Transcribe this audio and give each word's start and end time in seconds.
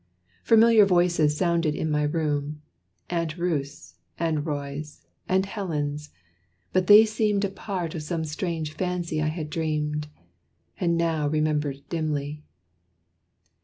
Familiar 0.41 0.83
voices 0.83 1.37
sounded 1.37 1.75
in 1.75 1.91
my 1.91 2.01
room 2.01 2.63
Aunt 3.11 3.37
Ruth's 3.37 3.99
and 4.17 4.43
Roy's, 4.47 5.05
and 5.29 5.45
Helen's: 5.45 6.09
but 6.73 6.87
they 6.87 7.05
seemed 7.05 7.45
A 7.45 7.49
part 7.49 7.93
of 7.93 8.01
some 8.01 8.25
strange 8.25 8.73
fancy 8.73 9.21
I 9.21 9.27
had 9.27 9.51
dreamed, 9.51 10.07
And 10.79 10.97
now 10.97 11.27
remembered 11.27 11.81
dimly. 11.89 12.41